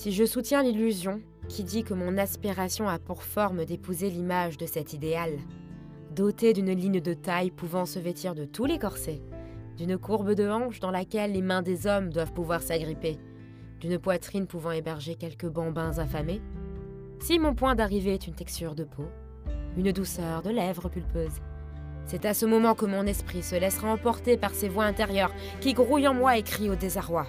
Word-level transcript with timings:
Si 0.00 0.12
je 0.12 0.24
soutiens 0.24 0.62
l'illusion 0.62 1.20
qui 1.46 1.62
dit 1.62 1.84
que 1.84 1.92
mon 1.92 2.16
aspiration 2.16 2.88
a 2.88 2.98
pour 2.98 3.22
forme 3.22 3.66
d'épouser 3.66 4.08
l'image 4.08 4.56
de 4.56 4.64
cet 4.64 4.94
idéal, 4.94 5.36
doté 6.16 6.54
d'une 6.54 6.72
ligne 6.72 7.02
de 7.02 7.12
taille 7.12 7.50
pouvant 7.50 7.84
se 7.84 7.98
vêtir 7.98 8.34
de 8.34 8.46
tous 8.46 8.64
les 8.64 8.78
corsets, 8.78 9.20
d'une 9.76 9.98
courbe 9.98 10.32
de 10.32 10.48
hanche 10.48 10.80
dans 10.80 10.90
laquelle 10.90 11.32
les 11.32 11.42
mains 11.42 11.60
des 11.60 11.86
hommes 11.86 12.08
doivent 12.08 12.32
pouvoir 12.32 12.62
s'agripper, 12.62 13.18
d'une 13.78 13.98
poitrine 13.98 14.46
pouvant 14.46 14.70
héberger 14.70 15.16
quelques 15.16 15.50
bambins 15.50 15.98
affamés, 15.98 16.40
si 17.18 17.38
mon 17.38 17.54
point 17.54 17.74
d'arrivée 17.74 18.14
est 18.14 18.26
une 18.26 18.34
texture 18.34 18.74
de 18.74 18.84
peau, 18.84 19.04
une 19.76 19.92
douceur 19.92 20.40
de 20.40 20.48
lèvres 20.48 20.88
pulpeuses, 20.88 21.42
c'est 22.06 22.24
à 22.24 22.32
ce 22.32 22.46
moment 22.46 22.74
que 22.74 22.86
mon 22.86 23.06
esprit 23.06 23.42
se 23.42 23.54
laissera 23.54 23.92
emporter 23.92 24.38
par 24.38 24.54
ces 24.54 24.70
voix 24.70 24.84
intérieures 24.84 25.34
qui 25.60 25.74
grouillent 25.74 26.08
en 26.08 26.14
moi 26.14 26.38
et 26.38 26.42
crient 26.42 26.70
au 26.70 26.74
désarroi. 26.74 27.26